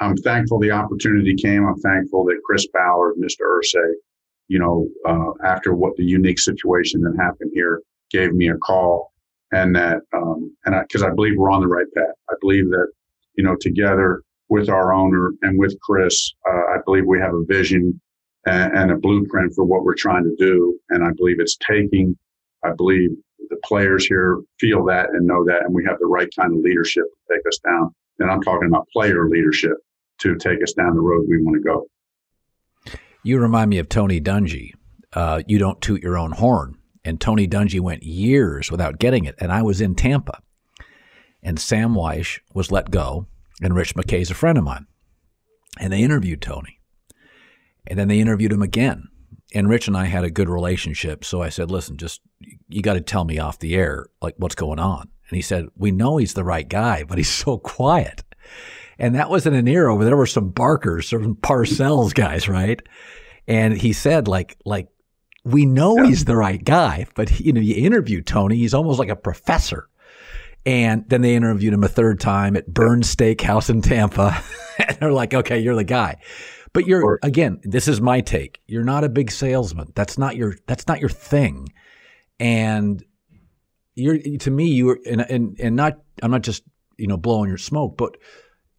[0.00, 1.64] I'm thankful the opportunity came.
[1.64, 3.42] I'm thankful that Chris Ballard, Mr.
[3.42, 3.92] Irsay,
[4.48, 9.11] you know, uh, after what the unique situation that happened here, gave me a call,
[9.52, 12.14] and that, um, and because I, I, believe we're on the right path.
[12.30, 12.88] I believe that,
[13.36, 17.44] you know, together with our owner and with Chris, uh, I believe we have a
[17.44, 18.00] vision
[18.46, 22.16] and, and a blueprint for what we're trying to do, and I believe it's taking.
[22.64, 23.10] I believe
[23.50, 26.58] the players here feel that and know that, and we have the right kind of
[26.60, 27.94] leadership to take us down.
[28.18, 29.76] And I'm talking about player leadership
[30.20, 31.86] to take us down the road we want to go.
[33.24, 34.72] You remind me of Tony Dungy.
[35.12, 36.76] Uh, you don't toot your own horn.
[37.04, 39.34] And Tony Dungy went years without getting it.
[39.38, 40.40] And I was in Tampa.
[41.42, 43.26] And Sam Wyche was let go.
[43.60, 44.86] And Rich McKay's a friend of mine.
[45.78, 46.78] And they interviewed Tony.
[47.86, 49.08] And then they interviewed him again.
[49.54, 51.24] And Rich and I had a good relationship.
[51.24, 52.20] So I said, listen, just,
[52.68, 55.08] you got to tell me off the air, like, what's going on.
[55.28, 58.22] And he said, we know he's the right guy, but he's so quiet.
[58.98, 62.80] And that was in an era where there were some Barkers, some Parcells guys, right?
[63.48, 64.88] And he said, like, like,
[65.44, 66.06] we know yeah.
[66.06, 69.88] he's the right guy, but you know, you interview Tony, he's almost like a professor.
[70.64, 74.40] And then they interviewed him a third time at Bern's Steakhouse in Tampa.
[74.78, 76.18] and they're like, okay, you're the guy.
[76.72, 78.60] But you're again, this is my take.
[78.66, 79.92] You're not a big salesman.
[79.94, 81.68] That's not your that's not your thing.
[82.38, 83.04] And
[83.94, 86.62] you're to me, you're and and and not I'm not just,
[86.96, 88.16] you know, blowing your smoke, but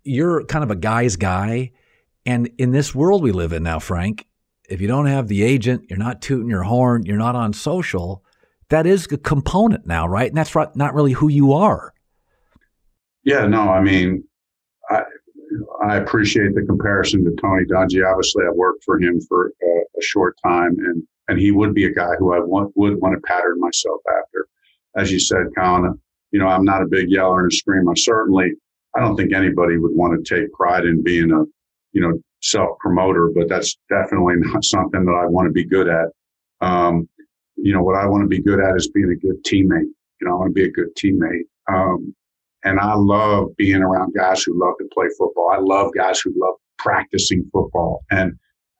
[0.04, 1.72] you're kind of a guy's guy.
[2.26, 4.26] And in this world we live in now, Frank,
[4.70, 8.24] if you don't have the agent, you're not tooting your horn, you're not on social,
[8.70, 10.30] that is a component now, right?
[10.30, 11.94] And that's not really who you are.
[13.24, 14.24] Yeah, no, I mean,
[14.90, 15.04] I,
[15.84, 18.06] I appreciate the comparison to Tony Dungy.
[18.06, 21.86] Obviously, I worked for him for a, a short time, and and he would be
[21.86, 24.48] a guy who I want, would want to pattern myself after.
[24.96, 25.98] As you said, Colin,
[26.32, 27.96] you know, I'm not a big yeller and a screamer.
[27.96, 28.54] Certainly,
[28.96, 31.44] I don't think anybody would want to take pride in being a,
[31.94, 35.88] you know, self promoter, but that's definitely not something that I want to be good
[35.88, 36.10] at.
[36.62, 37.10] Um,
[37.56, 39.90] you know, what I want to be good at is being a good teammate.
[40.22, 41.44] You know, I want to be a good teammate.
[41.72, 42.16] Um,
[42.64, 45.52] and I love being around guys who love to play football.
[45.52, 48.04] I love guys who love practicing football.
[48.10, 48.34] And,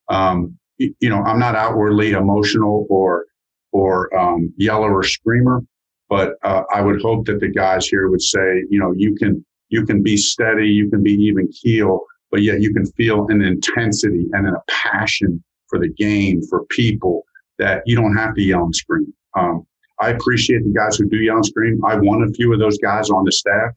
[0.10, 3.26] um, you know, I'm not outwardly emotional or,
[3.72, 5.62] or, um, yeller or screamer,
[6.10, 9.46] but, uh, I would hope that the guys here would say, you know, you can,
[9.70, 13.44] you can be steady, you can be even keel, but yet you can feel an
[13.44, 17.24] intensity and a passion for the game, for people
[17.60, 19.14] that you don't have to yell and scream.
[19.38, 19.68] Um,
[20.00, 21.86] I appreciate the guys who do yell and scream.
[21.86, 23.72] I want a few of those guys on the staff.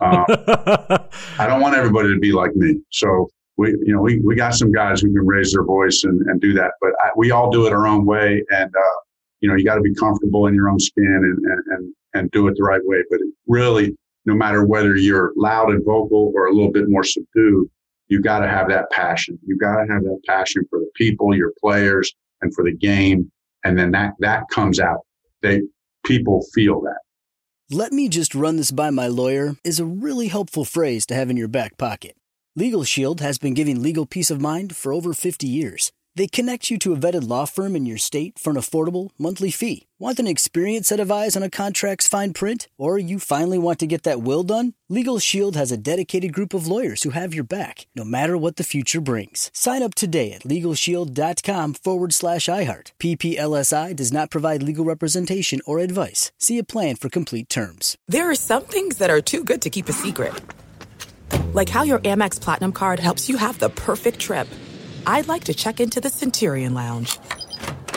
[0.00, 0.24] Um,
[1.38, 2.80] I don't want everybody to be like me.
[2.90, 6.20] So we, you know, we, we got some guys who can raise their voice and,
[6.22, 8.42] and do that, but I, we all do it our own way.
[8.50, 8.98] And, uh,
[9.38, 12.30] you know, you got to be comfortable in your own skin and, and, and, and
[12.32, 13.04] do it the right way.
[13.08, 13.96] But really,
[14.26, 17.70] no matter whether you're loud and vocal or a little bit more subdued,
[18.10, 19.38] you got to have that passion.
[19.46, 23.30] You got to have that passion for the people, your players, and for the game.
[23.64, 25.06] And then that, that comes out.
[25.42, 25.62] They,
[26.04, 26.98] people feel that.
[27.70, 31.30] Let me just run this by my lawyer is a really helpful phrase to have
[31.30, 32.16] in your back pocket.
[32.56, 35.92] Legal Shield has been giving legal peace of mind for over 50 years.
[36.20, 39.50] They connect you to a vetted law firm in your state for an affordable monthly
[39.50, 39.86] fee.
[39.98, 42.68] Want an experienced set of eyes on a contract's fine print?
[42.76, 44.74] Or you finally want to get that will done?
[44.90, 48.56] Legal Shield has a dedicated group of lawyers who have your back, no matter what
[48.56, 49.50] the future brings.
[49.54, 52.92] Sign up today at LegalShield.com forward slash iHeart.
[52.98, 56.32] PPLSI does not provide legal representation or advice.
[56.36, 57.96] See a plan for complete terms.
[58.08, 60.34] There are some things that are too good to keep a secret.
[61.54, 64.46] Like how your Amex Platinum card helps you have the perfect trip.
[65.06, 67.18] I'd like to check into the Centurion Lounge.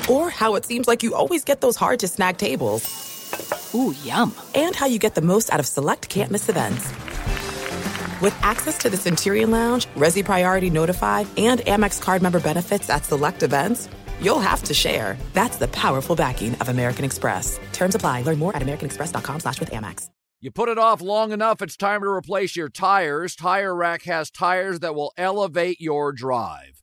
[0.10, 3.72] Or how it seems like you always get those hard to snag tables.
[3.74, 4.36] Ooh, yum.
[4.54, 6.92] And how you get the most out of select can't miss events.
[8.22, 13.06] With access to the Centurion Lounge, Resy Priority Notified, and Amex card member benefits at
[13.06, 13.90] select events,
[14.22, 15.18] you'll have to share.
[15.34, 17.60] That's the powerful backing of American Express.
[17.74, 18.22] Terms apply.
[18.22, 20.10] Learn more at americanexpress.com slash with Amex.
[20.44, 23.34] You put it off long enough, it's time to replace your tires.
[23.34, 26.83] Tire Rack has tires that will elevate your drive.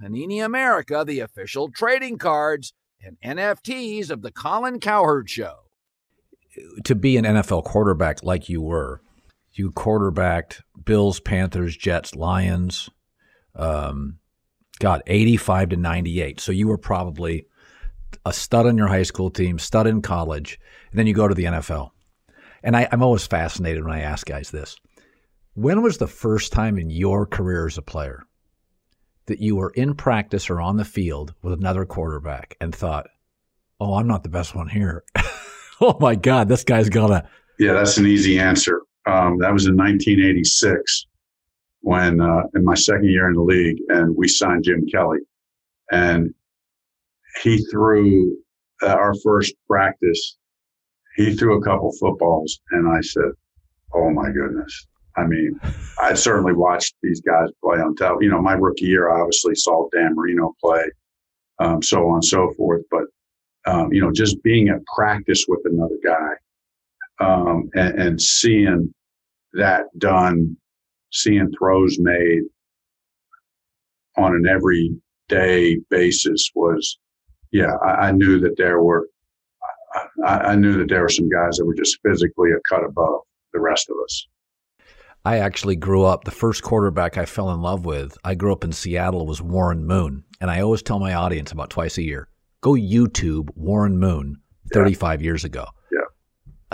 [0.00, 5.54] Panini America, the official trading cards and NFTs of the Colin Cowherd Show.
[6.84, 9.00] To be an NFL quarterback like you were,
[9.52, 12.90] you quarterbacked Bills, Panthers, Jets, Lions.
[13.54, 14.18] Um,
[14.78, 16.40] God, 85 to 98.
[16.40, 17.46] So you were probably
[18.24, 20.58] a stud on your high school team, stud in college,
[20.90, 21.90] and then you go to the NFL.
[22.62, 24.76] And I, I'm always fascinated when I ask guys this.
[25.54, 28.26] When was the first time in your career as a player
[29.26, 33.06] that you were in practice or on the field with another quarterback and thought,
[33.80, 35.04] oh, I'm not the best one here?
[35.80, 37.28] oh my God, this guy's gonna.
[37.58, 38.82] Yeah, that's an easy answer.
[39.06, 41.06] Um, that was in 1986
[41.86, 45.20] when, uh, in my second year in the league, and we signed Jim Kelly.
[45.92, 46.34] And
[47.44, 48.36] he threw
[48.82, 50.36] uh, our first practice.
[51.14, 53.30] He threw a couple footballs, and I said,
[53.94, 55.60] "Oh my goodness!" I mean,
[56.02, 58.24] I certainly watched these guys play on television.
[58.24, 60.90] You know, my rookie year, I obviously saw Dan Marino play,
[61.60, 62.82] um, so on and so forth.
[62.90, 63.04] But
[63.72, 66.32] um, you know, just being at practice with another guy
[67.24, 68.92] um, and, and seeing
[69.52, 70.56] that done,
[71.12, 72.42] seeing throws made
[74.16, 76.98] on an everyday basis was
[77.52, 79.08] yeah, I, I knew that there were,
[80.24, 83.20] I, I knew that there were some guys that were just physically a cut above
[83.52, 84.26] the rest of us.
[85.24, 88.62] I actually grew up, the first quarterback I fell in love with, I grew up
[88.62, 90.24] in Seattle, was Warren Moon.
[90.40, 92.28] And I always tell my audience about twice a year
[92.60, 94.40] go YouTube Warren Moon
[94.72, 95.24] 35 yeah.
[95.24, 95.66] years ago.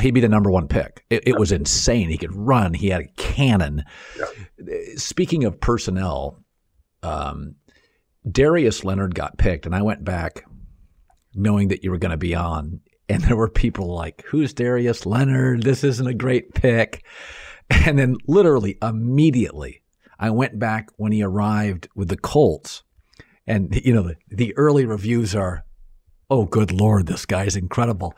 [0.01, 1.05] He'd be the number one pick.
[1.11, 2.09] It, it was insane.
[2.09, 3.85] He could run, he had a cannon.
[4.19, 4.75] Yeah.
[4.97, 6.43] Speaking of personnel,
[7.03, 7.57] um,
[8.31, 10.45] Darius Leonard got picked, and I went back
[11.35, 12.81] knowing that you were going to be on.
[13.09, 15.65] And there were people like, who's Darius Leonard?
[15.65, 17.05] This isn't a great pick.
[17.69, 19.83] And then literally immediately,
[20.19, 22.83] I went back when he arrived with the Colts.
[23.47, 25.65] And, you know, the, the early reviews are,
[26.33, 28.15] oh, good Lord, this guy's incredible.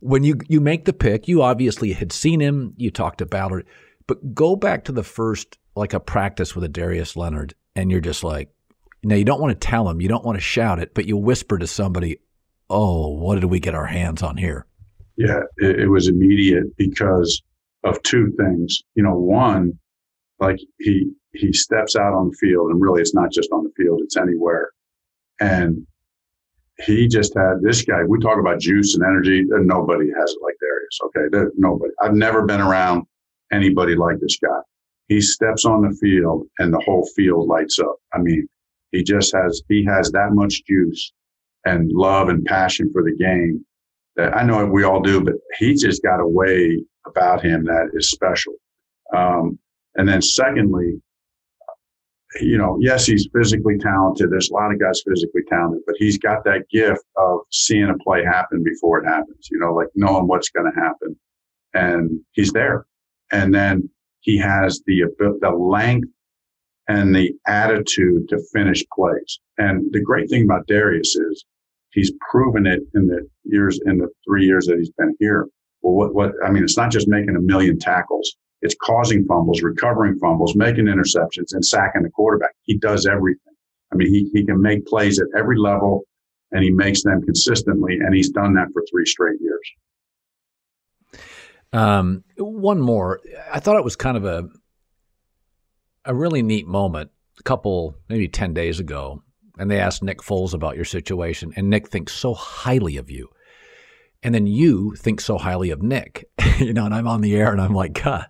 [0.00, 3.66] When you, you make the pick, you obviously had seen him, you talked about it,
[4.06, 8.00] but go back to the first, like a practice with a Darius Leonard, and you're
[8.00, 8.48] just like,
[9.04, 11.18] now you don't want to tell him, you don't want to shout it, but you
[11.18, 12.16] whisper to somebody,
[12.70, 14.64] oh, what did we get our hands on here?
[15.18, 17.42] Yeah, it, it was immediate because
[17.84, 18.82] of two things.
[18.94, 19.78] You know, one,
[20.38, 23.72] like he he steps out on the field, and really, it's not just on the
[23.76, 24.70] field; it's anywhere.
[25.40, 25.86] And
[26.84, 28.04] he just had this guy.
[28.04, 29.40] We talk about juice and energy.
[29.40, 30.98] And nobody has it like Darius.
[31.06, 31.92] Okay, there, nobody.
[32.02, 33.04] I've never been around
[33.52, 34.60] anybody like this guy.
[35.08, 37.96] He steps on the field and the whole field lights up.
[38.12, 38.46] I mean,
[38.92, 41.12] he just has he has that much juice
[41.64, 43.64] and love and passion for the game
[44.16, 47.90] that I know we all do, but he just got a way about him that
[47.94, 48.54] is special.
[49.14, 49.58] Um,
[49.96, 51.00] and then secondly,
[52.40, 54.30] you know, yes, he's physically talented.
[54.30, 57.98] There's a lot of guys physically talented, but he's got that gift of seeing a
[57.98, 61.18] play happen before it happens, you know, like knowing what's going to happen.
[61.74, 62.86] And he's there.
[63.32, 63.88] And then
[64.20, 66.08] he has the, the length
[66.88, 69.40] and the attitude to finish plays.
[69.58, 71.44] And the great thing about Darius is
[71.92, 75.46] he's proven it in the years, in the three years that he's been here.
[75.82, 78.36] Well, what, what, I mean, it's not just making a million tackles.
[78.62, 82.52] It's causing fumbles, recovering fumbles, making interceptions, and sacking the quarterback.
[82.62, 83.54] He does everything.
[83.92, 86.04] I mean, he, he can make plays at every level
[86.52, 91.20] and he makes them consistently, and he's done that for three straight years.
[91.72, 93.20] Um, one more.
[93.52, 94.48] I thought it was kind of a
[96.04, 97.12] a really neat moment.
[97.38, 99.22] A couple, maybe ten days ago,
[99.58, 103.30] and they asked Nick Foles about your situation, and Nick thinks so highly of you
[104.22, 106.28] and then you think so highly of Nick,
[106.58, 108.26] you know, and I'm on the air and I'm like, God.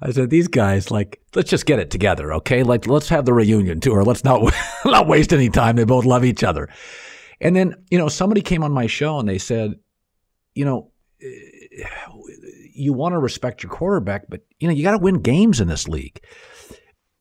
[0.00, 2.62] I said, these guys, like, let's just get it together, okay?
[2.62, 4.04] Like, let's have the reunion tour.
[4.04, 4.52] Let's not
[4.84, 5.76] not waste any time.
[5.76, 6.68] They both love each other.
[7.40, 9.74] And then, you know, somebody came on my show and they said,
[10.54, 10.90] you know,
[11.22, 11.84] eh,
[12.72, 15.68] you want to respect your quarterback, but you know, you got to win games in
[15.68, 16.22] this league.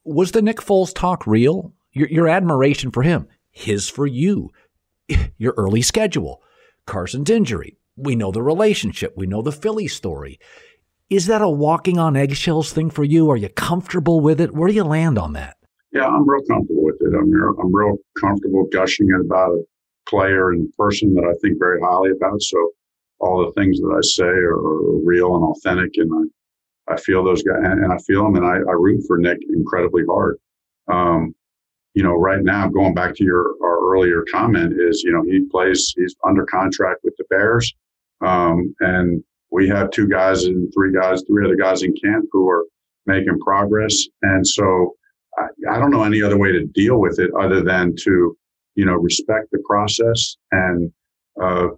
[0.04, 1.74] Was the Nick Foles talk real?
[1.92, 4.52] Your, your admiration for him, his for you,
[5.38, 6.42] your early schedule,
[6.86, 9.14] Carson's injury, we know the relationship.
[9.16, 10.40] We know the Philly story.
[11.10, 13.30] Is that a walking on eggshells thing for you?
[13.32, 14.54] Are you comfortable with it?
[14.54, 15.58] Where do you land on that?
[15.92, 17.16] Yeah, I'm real comfortable with it.
[17.16, 19.64] I'm real, I'm real comfortable gushing about a
[20.08, 22.42] player and person that I think very highly about.
[22.42, 22.72] So
[23.20, 24.60] all the things that I say are,
[25.04, 26.30] real and authentic, and
[26.88, 29.18] I, I feel those guys, and, and I feel them, and I, I, root for
[29.18, 30.38] Nick incredibly hard.
[30.88, 31.34] Um,
[31.96, 35.46] you know, right now, going back to your our earlier comment, is you know he
[35.50, 37.74] plays, he's under contract with the Bears.
[38.22, 42.48] Um, and we have two guys and three guys, three other guys in camp who
[42.50, 42.66] are
[43.06, 44.06] making progress.
[44.22, 44.96] And so
[45.38, 48.38] I, I don't know any other way to deal with it other than to,
[48.76, 50.92] you know, respect the process and,
[51.42, 51.70] uh,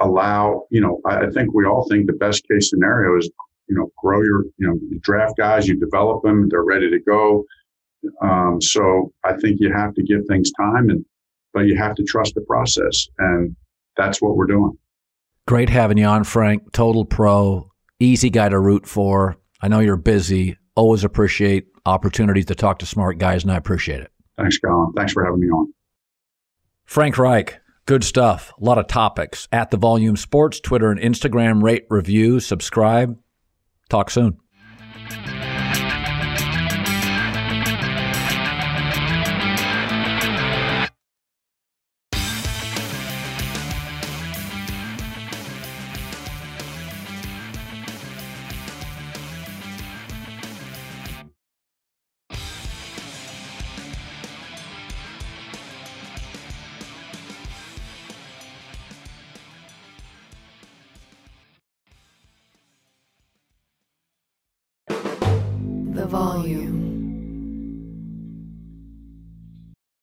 [0.00, 3.30] allow, you know, I, I think we all think the best case scenario is,
[3.68, 6.98] you know, grow your, you know, you draft guys, you develop them, they're ready to
[7.00, 7.44] go.
[8.20, 11.04] Um, so I think you have to give things time and,
[11.54, 13.06] but you have to trust the process.
[13.18, 13.54] And
[13.96, 14.76] that's what we're doing.
[15.46, 16.72] Great having you on, Frank.
[16.72, 19.36] Total pro, easy guy to root for.
[19.60, 20.56] I know you're busy.
[20.74, 24.12] Always appreciate opportunities to talk to smart guys, and I appreciate it.
[24.36, 24.92] Thanks, Colin.
[24.96, 25.72] Thanks for having me on.
[26.84, 28.52] Frank Reich, good stuff.
[28.60, 31.62] A lot of topics at the Volume Sports, Twitter and Instagram.
[31.62, 33.18] Rate, review, subscribe.
[33.88, 34.38] Talk soon.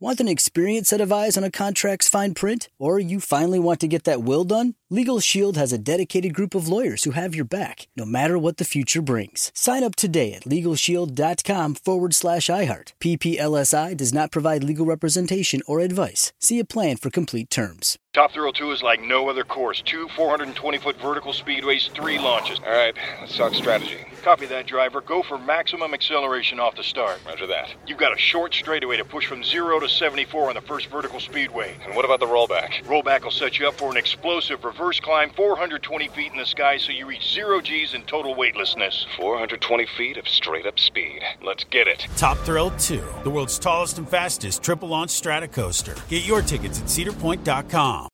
[0.00, 2.68] Want an experienced set of eyes on a contract's fine print?
[2.78, 4.76] Or you finally want to get that will done?
[4.90, 8.58] Legal Shield has a dedicated group of lawyers who have your back, no matter what
[8.58, 9.50] the future brings.
[9.56, 12.92] Sign up today at LegalShield.com forward slash iHeart.
[13.00, 16.32] PPLSI does not provide legal representation or advice.
[16.38, 17.98] See a plan for complete terms.
[18.14, 19.82] Top Thrill 2 is like no other course.
[19.82, 22.58] Two 420 foot vertical speedways, three launches.
[22.60, 23.98] All right, let's talk strategy.
[24.22, 25.00] Copy that, driver.
[25.00, 27.24] Go for maximum acceleration off the start.
[27.26, 27.72] Measure that.
[27.86, 31.20] You've got a short straightaway to push from 0 to 74 on the first vertical
[31.20, 31.76] speedway.
[31.84, 32.84] And what about the rollback?
[32.84, 36.76] Rollback will set you up for an explosive reverse climb 420 feet in the sky
[36.78, 39.06] so you reach zero G's in total weightlessness.
[39.16, 41.22] 420 feet of straight up speed.
[41.42, 42.06] Let's get it.
[42.16, 45.94] Top Thrill 2, the world's tallest and fastest triple launch strata coaster.
[46.08, 48.06] Get your tickets at cedarpoint.com.